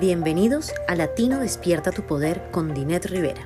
[0.00, 3.44] Bienvenidos a Latino Despierta tu Poder con Dinet Rivera.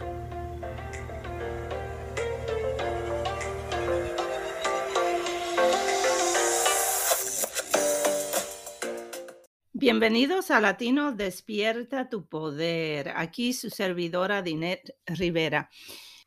[9.72, 13.12] Bienvenidos a Latino Despierta tu Poder.
[13.16, 15.70] Aquí su servidora Dinet Rivera.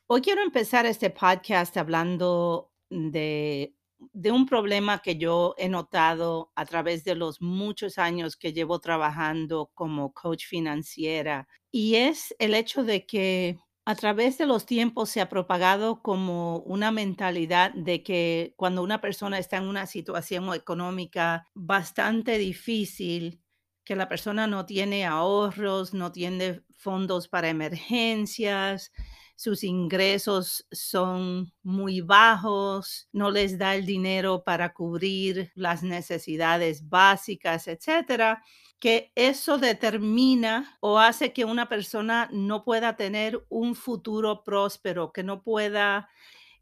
[0.10, 3.76] Hoy quiero empezar este podcast hablando de
[4.14, 8.80] de un problema que yo he notado a través de los muchos años que llevo
[8.80, 15.10] trabajando como coach financiera y es el hecho de que a través de los tiempos
[15.10, 20.54] se ha propagado como una mentalidad de que cuando una persona está en una situación
[20.54, 23.42] económica bastante difícil,
[23.84, 28.92] que la persona no tiene ahorros, no tiene fondos para emergencias,
[29.38, 37.68] sus ingresos son muy bajos, no les da el dinero para cubrir las necesidades básicas,
[37.68, 38.44] etcétera,
[38.80, 45.22] que eso determina o hace que una persona no pueda tener un futuro próspero, que
[45.22, 46.10] no pueda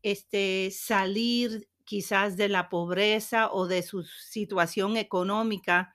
[0.04, 5.95] este, salir quizás de la pobreza o de su situación económica,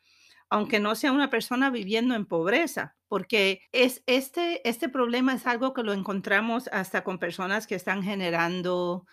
[0.51, 5.75] aunque no sea una persona viviendo en pobreza porque es este, este problema es algo
[5.75, 9.05] que lo encontramos hasta con personas que están generando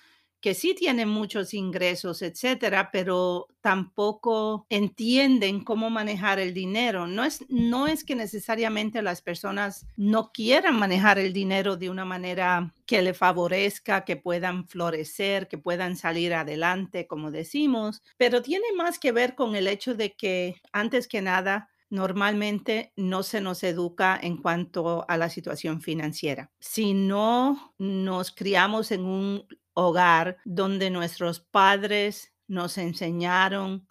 [0.41, 7.07] que sí tienen muchos ingresos, etcétera, pero tampoco entienden cómo manejar el dinero.
[7.07, 12.05] No es, no es que necesariamente las personas no quieran manejar el dinero de una
[12.05, 18.67] manera que le favorezca, que puedan florecer, que puedan salir adelante, como decimos, pero tiene
[18.75, 23.63] más que ver con el hecho de que, antes que nada, normalmente no se nos
[23.63, 26.51] educa en cuanto a la situación financiera.
[26.59, 29.47] Si no nos criamos en un
[29.79, 33.87] hogar donde nuestros padres nos enseñaron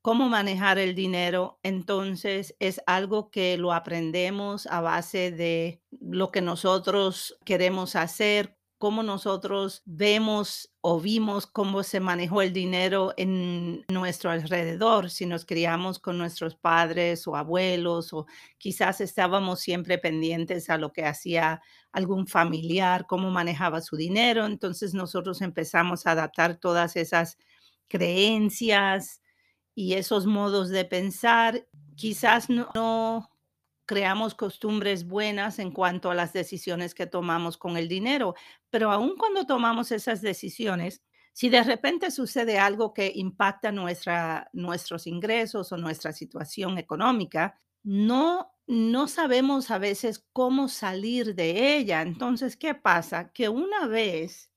[0.00, 6.40] cómo manejar el dinero, entonces es algo que lo aprendemos a base de lo que
[6.40, 14.30] nosotros queremos hacer, cómo nosotros vemos o vimos cómo se manejó el dinero en nuestro
[14.30, 18.26] alrededor, si nos criamos con nuestros padres o abuelos o
[18.58, 21.62] quizás estábamos siempre pendientes a lo que hacía
[21.92, 27.38] algún familiar, cómo manejaba su dinero, entonces nosotros empezamos a adaptar todas esas
[27.88, 29.22] creencias
[29.74, 31.66] y esos modos de pensar.
[31.96, 33.33] Quizás no, no
[33.86, 38.34] creamos costumbres buenas en cuanto a las decisiones que tomamos con el dinero,
[38.70, 41.02] pero aun cuando tomamos esas decisiones,
[41.32, 48.52] si de repente sucede algo que impacta nuestra, nuestros ingresos o nuestra situación económica, no,
[48.66, 52.02] no sabemos a veces cómo salir de ella.
[52.02, 53.32] Entonces, ¿qué pasa?
[53.32, 54.50] Que una vez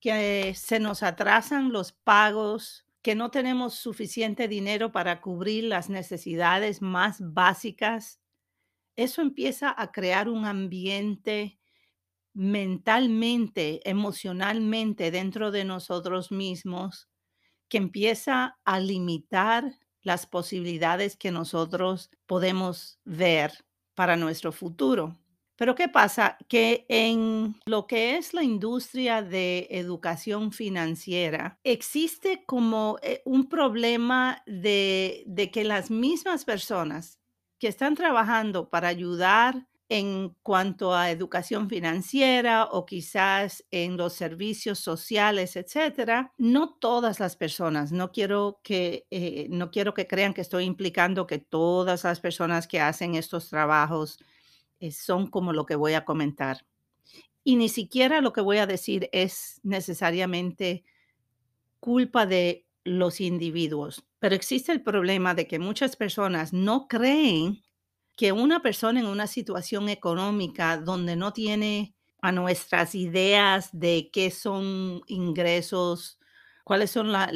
[0.00, 6.82] que se nos atrasan los pagos, que no tenemos suficiente dinero para cubrir las necesidades
[6.82, 8.20] más básicas
[8.98, 11.60] eso empieza a crear un ambiente
[12.34, 17.08] mentalmente, emocionalmente dentro de nosotros mismos
[17.68, 19.72] que empieza a limitar
[20.02, 23.64] las posibilidades que nosotros podemos ver
[23.94, 25.16] para nuestro futuro.
[25.54, 26.36] Pero ¿qué pasa?
[26.48, 34.42] Que en lo que es la industria de educación financiera, existe como eh, un problema
[34.46, 37.17] de, de que las mismas personas
[37.58, 44.78] que están trabajando para ayudar en cuanto a educación financiera o quizás en los servicios
[44.78, 50.42] sociales, etcétera, no todas las personas, no quiero que eh, no quiero que crean que
[50.42, 54.18] estoy implicando que todas las personas que hacen estos trabajos
[54.80, 56.66] eh, son como lo que voy a comentar.
[57.42, 60.84] Y ni siquiera lo que voy a decir es necesariamente
[61.80, 64.04] culpa de los individuos.
[64.18, 67.62] Pero existe el problema de que muchas personas no creen
[68.16, 74.30] que una persona en una situación económica donde no tiene a nuestras ideas de qué
[74.30, 76.18] son ingresos,
[76.64, 77.30] cuáles son la,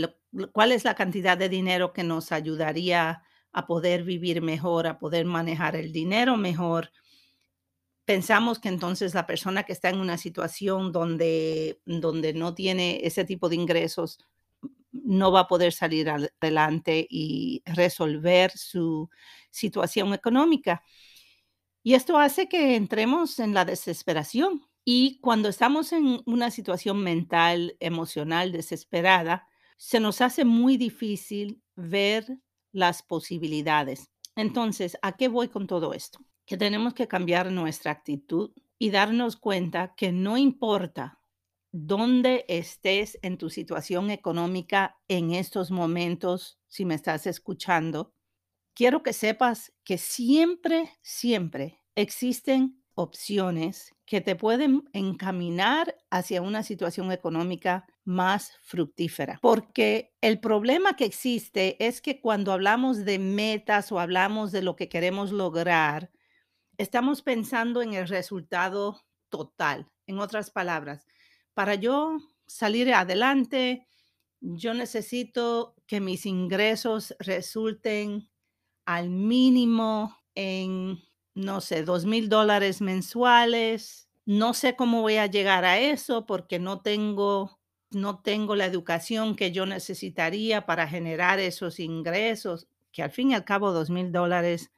[0.52, 3.22] cuál es la cantidad de dinero que nos ayudaría
[3.52, 6.90] a poder vivir mejor, a poder manejar el dinero mejor.
[8.04, 13.24] Pensamos que entonces la persona que está en una situación donde, donde no tiene ese
[13.24, 14.18] tipo de ingresos
[14.92, 19.08] no va a poder salir adelante y resolver su
[19.50, 20.82] situación económica.
[21.82, 24.62] Y esto hace que entremos en la desesperación.
[24.84, 32.38] Y cuando estamos en una situación mental, emocional desesperada, se nos hace muy difícil ver
[32.72, 34.10] las posibilidades.
[34.36, 36.20] Entonces, ¿a qué voy con todo esto?
[36.46, 41.21] Que tenemos que cambiar nuestra actitud y darnos cuenta que no importa
[41.72, 48.14] donde estés en tu situación económica en estos momentos, si me estás escuchando,
[48.74, 57.10] quiero que sepas que siempre, siempre existen opciones que te pueden encaminar hacia una situación
[57.10, 59.38] económica más fructífera.
[59.40, 64.76] Porque el problema que existe es que cuando hablamos de metas o hablamos de lo
[64.76, 66.10] que queremos lograr,
[66.76, 69.90] estamos pensando en el resultado total.
[70.06, 71.06] En otras palabras,
[71.54, 73.86] para yo salir adelante,
[74.40, 78.28] yo necesito que mis ingresos resulten
[78.84, 80.98] al mínimo en,
[81.34, 84.08] no sé, dos mil dólares mensuales.
[84.24, 87.60] No sé cómo voy a llegar a eso porque no tengo,
[87.90, 93.34] no tengo la educación que yo necesitaría para generar esos ingresos, que al fin y
[93.34, 94.72] al cabo dos mil dólares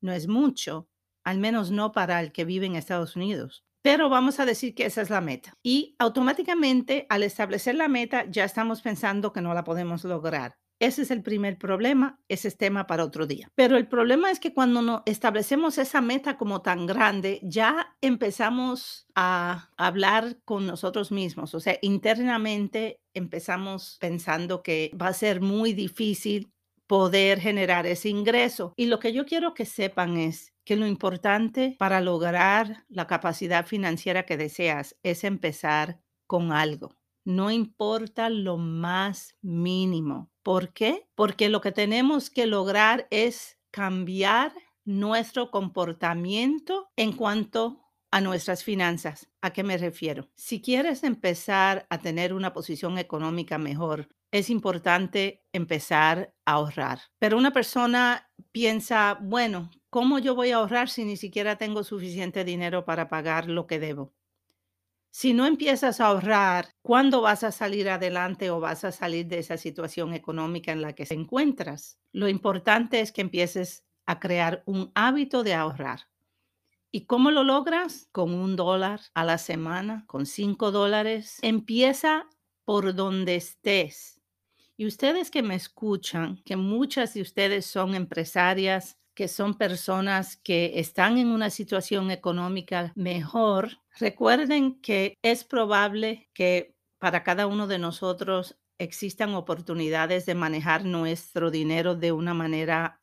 [0.00, 0.88] no es mucho,
[1.24, 4.84] al menos no para el que vive en Estados Unidos pero vamos a decir que
[4.84, 5.54] esa es la meta.
[5.62, 10.56] Y automáticamente al establecer la meta ya estamos pensando que no la podemos lograr.
[10.80, 13.48] Ese es el primer problema, ese es tema para otro día.
[13.54, 19.06] Pero el problema es que cuando no establecemos esa meta como tan grande, ya empezamos
[19.14, 25.74] a hablar con nosotros mismos, o sea, internamente empezamos pensando que va a ser muy
[25.74, 26.50] difícil
[26.88, 28.72] poder generar ese ingreso.
[28.76, 33.64] Y lo que yo quiero que sepan es que lo importante para lograr la capacidad
[33.66, 36.96] financiera que deseas es empezar con algo.
[37.24, 40.32] No importa lo más mínimo.
[40.42, 41.08] ¿Por qué?
[41.14, 44.52] Porque lo que tenemos que lograr es cambiar
[44.84, 47.80] nuestro comportamiento en cuanto
[48.10, 49.28] a nuestras finanzas.
[49.42, 50.30] ¿A qué me refiero?
[50.34, 57.00] Si quieres empezar a tener una posición económica mejor, es importante empezar a ahorrar.
[57.18, 62.44] Pero una persona piensa, bueno, ¿cómo yo voy a ahorrar si ni siquiera tengo suficiente
[62.44, 64.14] dinero para pagar lo que debo?
[65.10, 69.38] Si no empiezas a ahorrar, ¿cuándo vas a salir adelante o vas a salir de
[69.38, 71.98] esa situación económica en la que te encuentras?
[72.12, 76.00] Lo importante es que empieces a crear un hábito de ahorrar.
[76.92, 78.08] ¿Y cómo lo logras?
[78.12, 81.38] Con un dólar a la semana, con cinco dólares.
[81.42, 82.28] Empieza
[82.64, 84.15] por donde estés
[84.76, 90.78] y ustedes que me escuchan, que muchas de ustedes son empresarias, que son personas que
[90.78, 97.78] están en una situación económica mejor, recuerden que es probable que para cada uno de
[97.78, 103.00] nosotros existan oportunidades de manejar nuestro dinero de una manera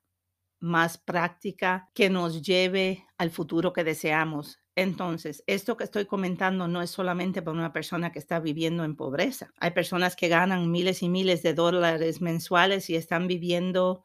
[0.63, 4.59] más práctica que nos lleve al futuro que deseamos.
[4.75, 8.95] Entonces, esto que estoy comentando no es solamente para una persona que está viviendo en
[8.95, 9.51] pobreza.
[9.59, 14.03] Hay personas que ganan miles y miles de dólares mensuales y están viviendo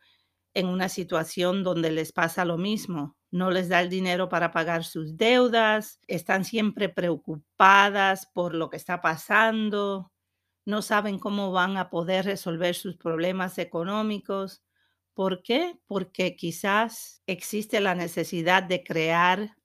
[0.52, 3.16] en una situación donde les pasa lo mismo.
[3.31, 8.78] No les da el dinero para pagar sus deudas, están siempre preocupadas por lo que
[8.78, 10.10] está pasando,
[10.66, 14.62] no saben cómo van a poder resolver sus problemas económicos.
[15.19, 15.76] ¿Por qué?
[15.88, 19.56] Porque quizás existe la necesidad de crear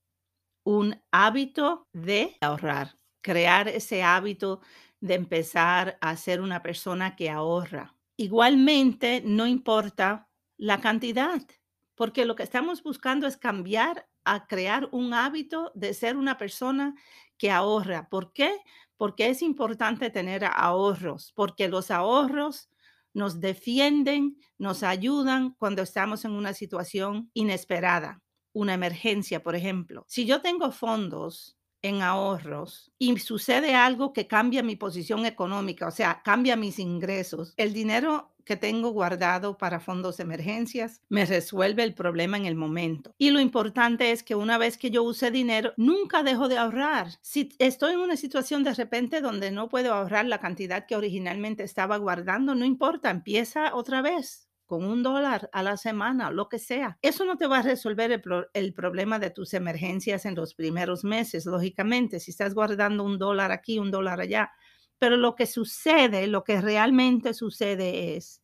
[0.64, 4.62] un hábito de ahorrar, crear ese hábito
[5.00, 7.96] de empezar a ser una persona que ahorra.
[8.18, 10.28] Igualmente, no importa
[10.58, 11.44] la cantidad,
[11.94, 16.96] porque lo que estamos buscando es cambiar a crear un hábito de ser una persona
[17.38, 18.10] que ahorra.
[18.10, 18.58] ¿Por qué?
[18.98, 22.72] Porque es importante tener ahorros, porque los ahorros
[23.14, 28.22] nos defienden, nos ayudan cuando estamos en una situación inesperada
[28.56, 30.06] una emergencia, por ejemplo.
[30.08, 35.92] Si yo tengo fondos en ahorros y sucede algo que cambia mi posición económica, o
[35.92, 41.83] sea, cambia mis ingresos, el dinero que tengo guardado para fondos de emergencias me resuelve
[41.83, 43.13] el problema en el momento.
[43.18, 47.07] Y lo importante es que una vez que yo use dinero, nunca dejo de ahorrar.
[47.21, 51.63] Si estoy en una situación de repente donde no puedo ahorrar la cantidad que originalmente
[51.63, 56.57] estaba guardando, no importa, empieza otra vez con un dólar a la semana, lo que
[56.57, 56.97] sea.
[57.03, 58.09] Eso no te va a resolver
[58.53, 63.51] el, problema de tus emergencias en los primeros meses, lógicamente, si estás guardando un dólar
[63.51, 64.51] aquí, un dólar allá.
[64.97, 68.42] Pero lo que sucede, lo que realmente sucede es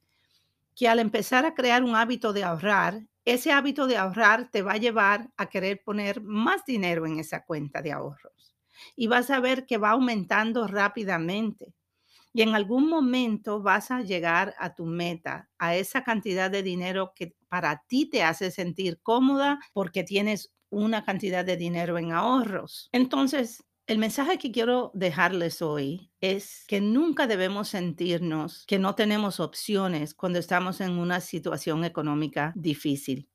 [0.76, 4.74] que al empezar a crear un hábito de ahorrar, ese hábito de ahorrar te va
[4.74, 8.56] a llevar a querer poner más dinero en esa cuenta de ahorros.
[8.96, 11.74] Y vas a ver que va aumentando rápidamente
[12.34, 17.14] y en algún momento vas a llegar a tu meta, a esa cantidad de dinero
[17.16, 22.90] que para ti te hace sentir cómoda porque tienes una cantidad de dinero en ahorros.
[22.92, 29.40] Entonces, el mensaje que quiero dejarles hoy es que nunca debemos sentirnos que no tenemos
[29.40, 33.28] opciones cuando estamos en una situación económica difícil.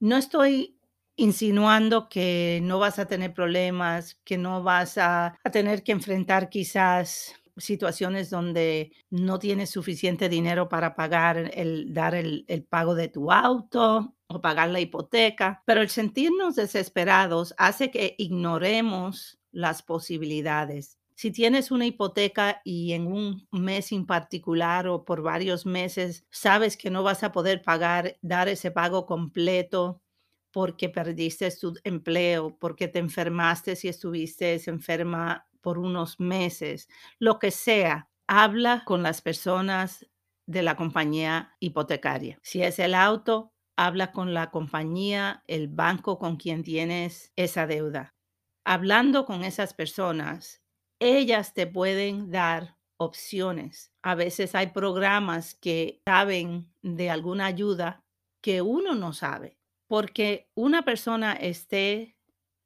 [0.00, 0.78] No estoy
[1.16, 7.34] insinuando que no vas a tener problemas, que no vas a, tener que enfrentar quizás
[7.56, 13.30] situaciones donde no tienes suficiente dinero para pagar el dar el, el pago de tu
[13.30, 20.98] auto o pagar la hipoteca, pero el sentirnos desesperados hace que ignoremos las posibilidades.
[21.14, 26.76] Si tienes una hipoteca y en un mes en particular o por varios meses sabes
[26.76, 30.00] que no vas a poder pagar, dar ese pago completo
[30.52, 36.88] porque perdiste tu empleo, porque te enfermaste si estuviste enferma por unos meses,
[37.18, 40.06] lo que sea, habla con las personas
[40.46, 42.38] de la compañía hipotecaria.
[42.42, 48.14] Si es el auto, habla con la compañía, el banco con quien tienes esa deuda.
[48.64, 50.62] Hablando con esas personas,
[51.00, 53.92] ellas te pueden dar opciones.
[54.02, 58.04] A veces hay programas que saben de alguna ayuda
[58.42, 62.16] que uno no sabe, porque una persona esté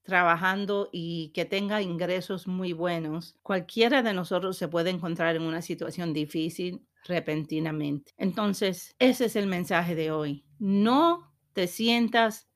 [0.06, 5.60] trabajando y que tenga ingresos muy buenos, cualquiera de nosotros se puede encontrar en una
[5.60, 8.12] situación difícil repentinamente.
[8.16, 10.44] Entonces, ese es el mensaje de hoy.
[10.58, 12.48] No te sientas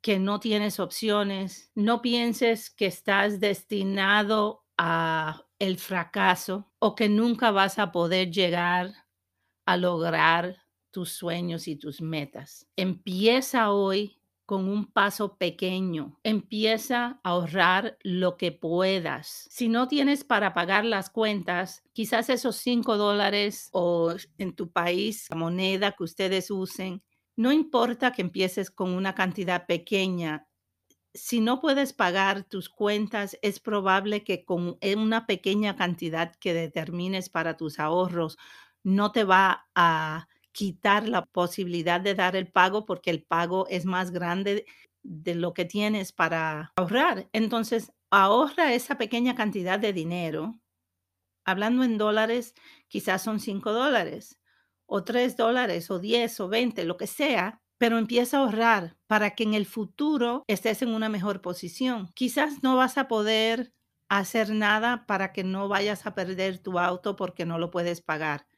[0.00, 7.50] que no tienes opciones, no pienses que estás destinado a el fracaso o que nunca
[7.50, 8.92] vas a poder llegar
[9.66, 10.56] a lograr
[10.90, 12.66] tus sueños y tus metas.
[12.76, 14.17] Empieza hoy
[14.48, 16.18] con un paso pequeño.
[16.22, 19.46] Empieza a ahorrar lo que puedas.
[19.50, 25.26] Si no tienes para pagar las cuentas, quizás esos 5 dólares o en tu país,
[25.28, 27.02] la moneda que ustedes usen,
[27.36, 30.48] no importa que empieces con una cantidad pequeña.
[31.12, 37.28] Si no puedes pagar tus cuentas, es probable que con una pequeña cantidad que determines
[37.28, 38.38] para tus ahorros
[38.82, 40.26] no te va a
[40.58, 44.66] quitar la posibilidad de dar el pago porque el pago es más grande
[45.04, 47.28] de lo que tienes para ahorrar.
[47.32, 50.58] Entonces, ahorra esa pequeña cantidad de dinero.
[51.44, 52.56] Hablando en dólares,
[52.88, 54.40] quizás son 5 dólares
[54.84, 59.36] o 3 dólares o 10 o 20, lo que sea, pero empieza a ahorrar para
[59.36, 62.10] que en el futuro estés en una mejor posición.
[62.14, 63.72] Quizás no vas a poder
[64.08, 68.48] hacer nada para que no vayas a perder tu auto porque no lo puedes pagar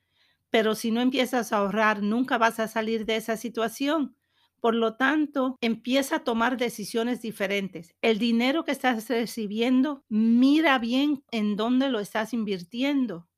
[0.51, 4.17] pero si no empiezas a ahorrar, nunca vas a salir de esa situación.
[4.61, 7.95] Por lo tanto, empieza a tomar decisiones diferentes.
[8.03, 13.29] El dinero que estás recibiendo, mira bien en dónde lo estás invirtiendo.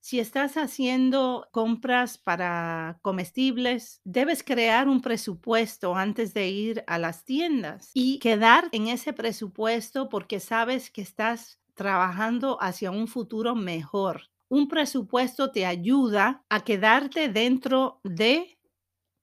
[0.00, 7.24] Si estás haciendo compras para comestibles, debes crear un presupuesto antes de ir a las
[7.24, 14.30] tiendas y quedar en ese presupuesto porque sabes que estás trabajando hacia un futuro mejor
[14.48, 18.58] un presupuesto te ayuda a quedarte dentro de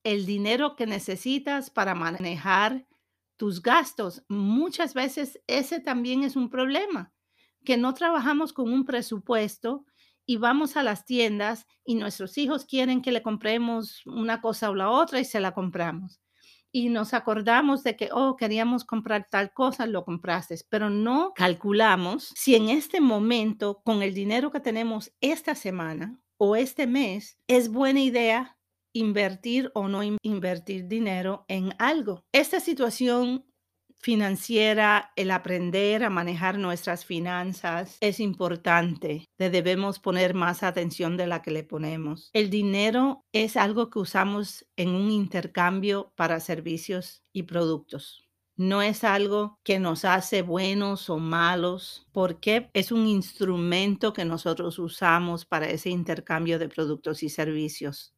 [0.03, 2.87] el dinero que necesitas para manejar
[3.37, 4.23] tus gastos.
[4.27, 7.13] Muchas veces ese también es un problema,
[7.63, 9.85] que no trabajamos con un presupuesto
[10.25, 14.75] y vamos a las tiendas y nuestros hijos quieren que le compremos una cosa o
[14.75, 16.22] la otra y se la compramos
[16.73, 22.33] y nos acordamos de que, oh, queríamos comprar tal cosa, lo compraste, pero no calculamos
[22.35, 27.69] si en este momento, con el dinero que tenemos esta semana o este mes, es
[27.69, 28.57] buena idea
[28.91, 32.25] invertir o no invertir dinero en algo.
[32.31, 33.45] Esta situación
[34.03, 39.25] financiera, el aprender a manejar nuestras finanzas es importante.
[39.37, 42.29] Le debemos poner más atención de la que le ponemos.
[42.33, 48.27] El dinero es algo que usamos en un intercambio para servicios y productos.
[48.57, 54.77] No es algo que nos hace buenos o malos, porque es un instrumento que nosotros
[54.79, 58.13] usamos para ese intercambio de productos y servicios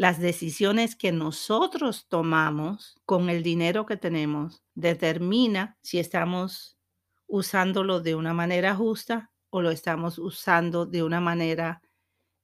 [0.00, 6.78] las decisiones que nosotros tomamos con el dinero que tenemos determina si estamos
[7.26, 11.82] usándolo de una manera justa o lo estamos usando de una manera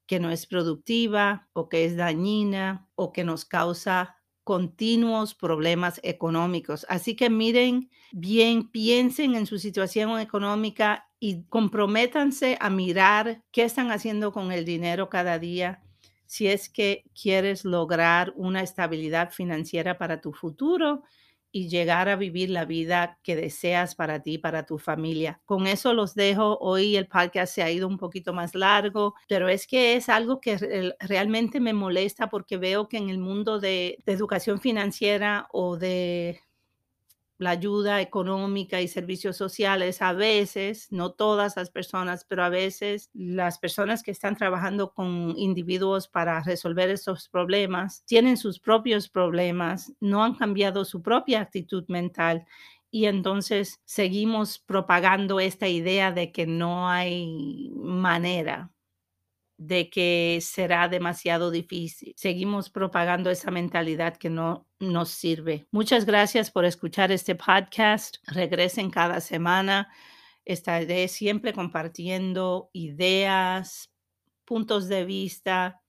[0.04, 6.84] que no es productiva o que es dañina o que nos causa continuos problemas económicos.
[6.90, 13.92] Así que miren bien, piensen en su situación económica y comprométanse a mirar qué están
[13.92, 15.82] haciendo con el dinero cada día
[16.26, 21.02] si es que quieres lograr una estabilidad financiera para tu futuro
[21.52, 25.40] y llegar a vivir la vida que deseas para ti, para tu familia.
[25.46, 26.58] Con eso los dejo.
[26.60, 30.38] Hoy el podcast se ha ido un poquito más largo, pero es que es algo
[30.38, 35.78] que realmente me molesta porque veo que en el mundo de, de educación financiera o
[35.78, 36.40] de
[37.38, 43.10] la ayuda económica y servicios sociales, a veces, no todas las personas, pero a veces
[43.14, 49.92] las personas que están trabajando con individuos para resolver estos problemas tienen sus propios problemas,
[50.00, 52.46] no han cambiado su propia actitud mental
[52.90, 58.70] y entonces seguimos propagando esta idea de que no hay manera
[59.58, 62.12] de que será demasiado difícil.
[62.16, 65.66] Seguimos propagando esa mentalidad que no nos sirve.
[65.70, 68.16] Muchas gracias por escuchar este podcast.
[68.26, 69.88] Regresen cada semana.
[70.44, 73.92] Estaré siempre compartiendo ideas,
[74.44, 75.82] puntos de vista,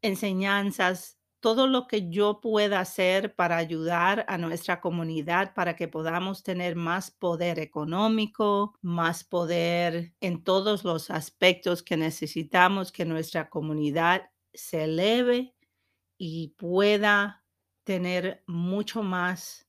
[0.00, 6.44] enseñanzas todo lo que yo pueda hacer para ayudar a nuestra comunidad para que podamos
[6.44, 14.30] tener más poder económico, más poder en todos los aspectos que necesitamos que nuestra comunidad
[14.54, 15.54] se eleve
[16.16, 17.44] y pueda
[17.82, 19.68] tener mucho más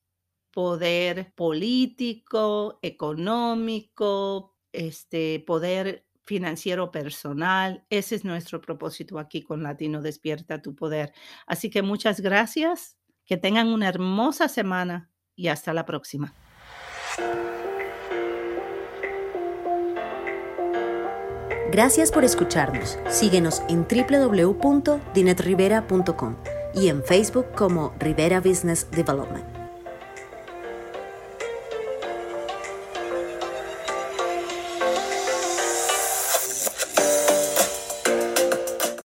[0.51, 7.86] poder político, económico, este poder financiero personal.
[7.89, 11.13] Ese es nuestro propósito aquí con Latino Despierta tu Poder.
[11.48, 16.34] Así que muchas gracias, que tengan una hermosa semana y hasta la próxima.
[21.72, 23.00] Gracias por escucharnos.
[23.10, 26.36] Síguenos en www.dinetrivera.com
[26.75, 29.52] y en Facebook como Rivera Business Development.